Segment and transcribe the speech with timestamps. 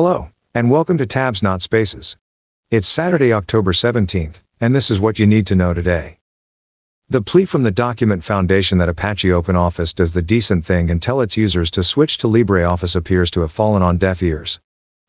[0.00, 2.16] Hello, and welcome to Tabs Not Spaces.
[2.70, 6.18] It's Saturday, October 17th, and this is what you need to know today.
[7.08, 11.20] The plea from the Document Foundation that Apache OpenOffice does the decent thing and tell
[11.20, 14.60] its users to switch to LibreOffice appears to have fallen on deaf ears.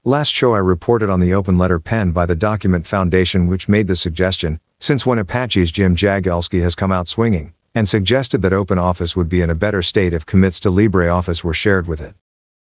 [0.05, 3.85] Last show I reported on the open letter penned by the Document Foundation which made
[3.85, 9.15] the suggestion, since when Apache's Jim Jagielski has come out swinging, and suggested that OpenOffice
[9.15, 12.15] would be in a better state if commits to LibreOffice were shared with it.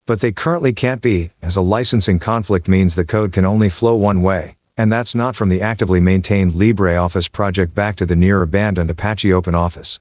[0.08, 3.96] But they currently can't be, as a licensing conflict means the code can only flow
[3.96, 8.44] one way, and that's not from the actively maintained LibreOffice project back to the near
[8.44, 9.98] abandoned Apache OpenOffice.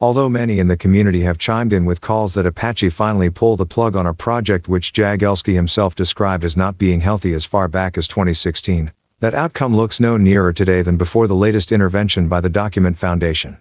[0.00, 3.66] Although many in the community have chimed in with calls that Apache finally pull the
[3.66, 7.98] plug on a project which Jagielski himself described as not being healthy as far back
[7.98, 12.48] as 2016, that outcome looks no nearer today than before the latest intervention by the
[12.48, 13.58] Document Foundation.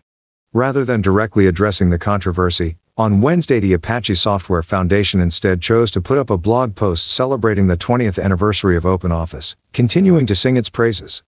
[0.54, 6.02] Rather than directly addressing the controversy, on Wednesday the Apache Software Foundation instead chose to
[6.02, 10.70] put up a blog post celebrating the 20th anniversary of OpenOffice, continuing to sing its
[10.70, 11.24] praises.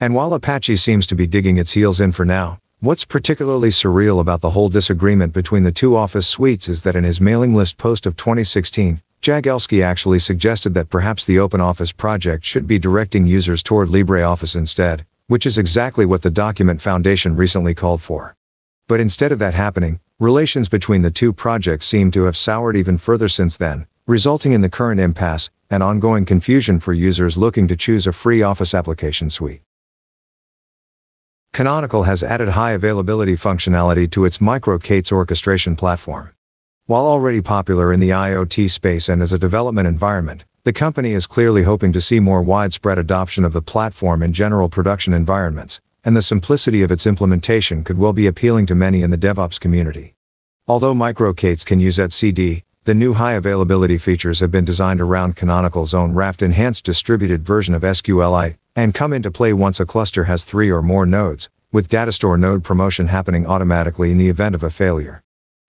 [0.00, 4.20] And while Apache seems to be digging its heels in for now, what's particularly surreal
[4.20, 7.78] about the whole disagreement between the two Office suites is that in his mailing list
[7.78, 13.62] post of 2016, Jagielski actually suggested that perhaps the OpenOffice project should be directing users
[13.62, 18.36] toward LibreOffice instead, which is exactly what the Document Foundation recently called for.
[18.86, 22.96] But instead of that happening, relations between the two projects seem to have soured even
[22.96, 27.76] further since then, resulting in the current impasse and ongoing confusion for users looking to
[27.76, 29.60] choose a free Office application suite.
[31.52, 36.30] Canonical has added high availability functionality to its MicroK8s orchestration platform.
[36.86, 41.26] While already popular in the IoT space and as a development environment, the company is
[41.26, 46.16] clearly hoping to see more widespread adoption of the platform in general production environments, and
[46.16, 50.14] the simplicity of its implementation could well be appealing to many in the DevOps community.
[50.66, 55.94] Although MicroK8s can use etcd, the new high availability features have been designed around Canonical's
[55.94, 60.44] own Raft enhanced distributed version of SQLite, and come into play once a cluster has
[60.44, 64.70] three or more nodes, with Datastore node promotion happening automatically in the event of a
[64.70, 65.22] failure.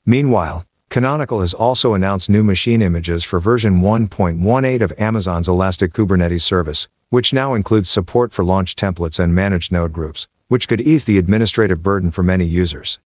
[0.05, 6.41] Meanwhile, Canonical has also announced new machine images for version 1.18 of Amazon's Elastic Kubernetes
[6.41, 11.05] service, which now includes support for launch templates and managed node groups, which could ease
[11.05, 12.99] the administrative burden for many users.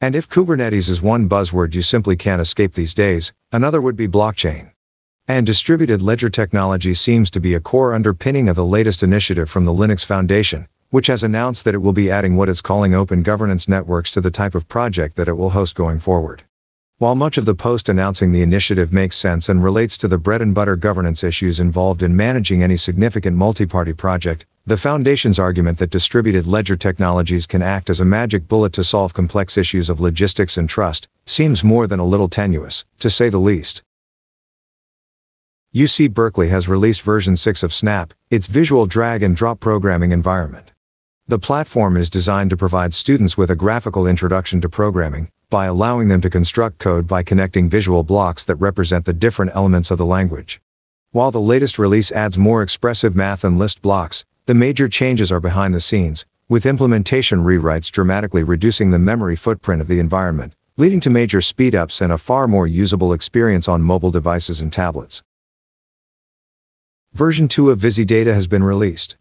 [0.00, 4.08] And if Kubernetes is one buzzword you simply can't escape these days, another would be
[4.08, 4.72] blockchain.
[5.26, 9.64] And distributed ledger technology seems to be a core underpinning of the latest initiative from
[9.64, 13.22] the Linux Foundation, which has announced that it will be adding what it's calling open
[13.22, 16.44] governance networks to the type of project that it will host going forward.
[16.98, 20.40] While much of the post announcing the initiative makes sense and relates to the bread
[20.40, 25.90] and butter governance issues involved in managing any significant multi-party project, the Foundation's argument that
[25.90, 30.56] distributed ledger technologies can act as a magic bullet to solve complex issues of logistics
[30.56, 33.82] and trust seems more than a little tenuous, to say the least.
[35.74, 40.70] UC Berkeley has released version 6 of Snap, its visual drag and drop programming environment.
[41.26, 46.08] The platform is designed to provide students with a graphical introduction to programming, by allowing
[46.08, 50.04] them to construct code by connecting visual blocks that represent the different elements of the
[50.04, 50.60] language.
[51.12, 55.38] While the latest release adds more expressive math and list blocks, the major changes are
[55.38, 60.98] behind the scenes, with implementation rewrites dramatically reducing the memory footprint of the environment, leading
[60.98, 65.22] to major speedups and a far more usable experience on mobile devices and tablets.
[67.12, 69.16] Version 2 of VisiData has been released.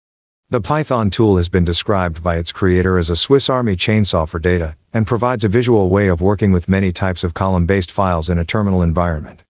[0.50, 4.40] The Python tool has been described by its creator as a Swiss Army chainsaw for
[4.40, 8.38] data, and provides a visual way of working with many types of column-based files in
[8.38, 9.44] a terminal environment.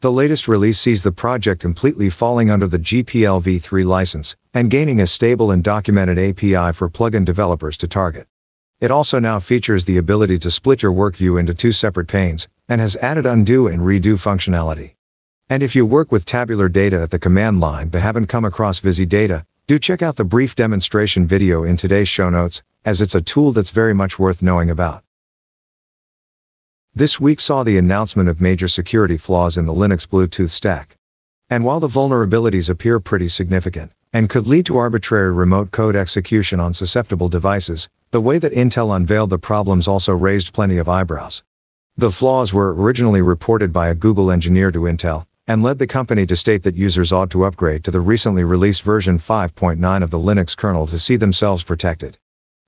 [0.00, 5.00] The latest release sees the project completely falling under the GPL v3 license, and gaining
[5.00, 8.26] a stable and documented API for plugin developers to target.
[8.78, 12.46] It also now features the ability to split your work view into two separate panes,
[12.68, 14.92] and has added undo and redo functionality.
[15.48, 18.80] And if you work with tabular data at the command line but haven't come across
[18.80, 23.20] VisiData, do check out the brief demonstration video in today's show notes, as it's a
[23.20, 25.02] tool that's very much worth knowing about.
[26.94, 30.96] This week saw the announcement of major security flaws in the Linux Bluetooth stack.
[31.50, 36.60] And while the vulnerabilities appear pretty significant, and could lead to arbitrary remote code execution
[36.60, 41.42] on susceptible devices, the way that Intel unveiled the problems also raised plenty of eyebrows.
[41.96, 46.24] The flaws were originally reported by a Google engineer to Intel, and led the company
[46.26, 50.18] to state that users ought to upgrade to the recently released version 5.9 of the
[50.18, 52.16] Linux kernel to see themselves protected.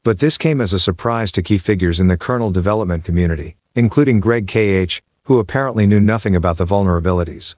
[0.09, 4.21] But this came as a surprise to key figures in the kernel development community, including
[4.21, 7.57] Greg KH, who apparently knew nothing about the vulnerabilities.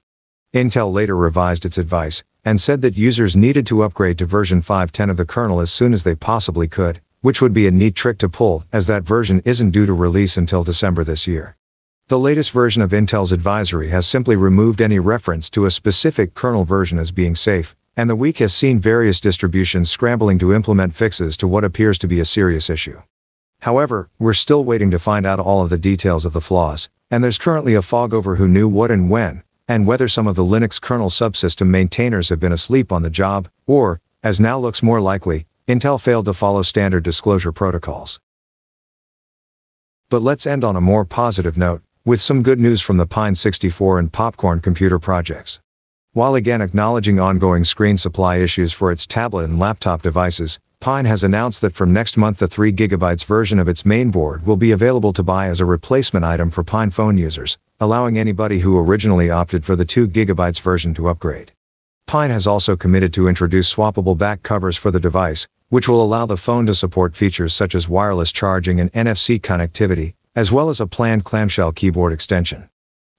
[0.53, 5.09] Intel later revised its advice, and said that users needed to upgrade to version 5.10
[5.09, 8.17] of the kernel as soon as they possibly could, which would be a neat trick
[8.17, 11.55] to pull, as that version isn't due to release until December this year.
[12.09, 16.65] The latest version of Intel's advisory has simply removed any reference to a specific kernel
[16.65, 21.35] version as being safe, and the week has seen various distributions scrambling to implement fixes
[21.37, 23.01] to what appears to be a serious issue.
[23.59, 27.23] However, we're still waiting to find out all of the details of the flaws, and
[27.23, 30.43] there's currently a fog over who knew what and when, and whether some of the
[30.43, 35.01] Linux kernel subsystem maintainers have been asleep on the job, or, as now looks more
[35.01, 38.19] likely, Intel failed to follow standard disclosure protocols.
[40.09, 43.35] But let's end on a more positive note, with some good news from the Pine
[43.35, 45.59] 64 and Popcorn computer projects.
[46.13, 51.23] While again acknowledging ongoing screen supply issues for its tablet and laptop devices, Pine has
[51.23, 55.23] announced that from next month the 3GB version of its mainboard will be available to
[55.23, 59.85] buy as a replacement item for PinePhone users, allowing anybody who originally opted for the
[59.85, 61.53] 2GB version to upgrade.
[62.07, 66.25] Pine has also committed to introduce swappable back covers for the device, which will allow
[66.25, 70.81] the phone to support features such as wireless charging and NFC connectivity, as well as
[70.81, 72.67] a planned clamshell keyboard extension.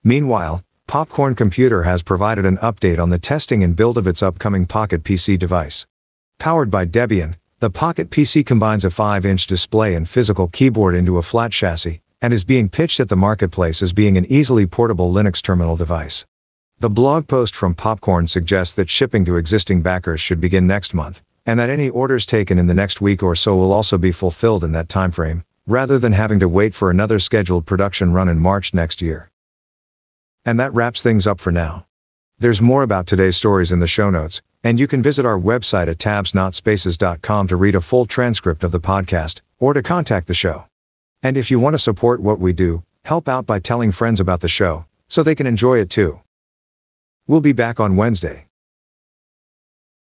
[0.04, 0.62] Meanwhile,
[0.92, 5.02] Popcorn Computer has provided an update on the testing and build of its upcoming Pocket
[5.02, 5.86] PC device.
[6.38, 11.22] Powered by Debian, the Pocket PC combines a 5-inch display and physical keyboard into a
[11.22, 15.40] flat chassis, and is being pitched at the marketplace as being an easily portable Linux
[15.40, 16.26] terminal device.
[16.80, 21.22] The blog post from Popcorn suggests that shipping to existing backers should begin next month,
[21.46, 24.62] and that any orders taken in the next week or so will also be fulfilled
[24.62, 28.74] in that timeframe, rather than having to wait for another scheduled production run in March
[28.74, 29.30] next year.
[30.44, 31.86] And that wraps things up for now.
[32.38, 35.88] There's more about today's stories in the show notes, and you can visit our website
[35.88, 40.66] at tabsnotspaces.com to read a full transcript of the podcast, or to contact the show.
[41.22, 44.40] And if you want to support what we do, help out by telling friends about
[44.40, 46.20] the show, so they can enjoy it too.
[47.28, 48.46] We'll be back on Wednesday.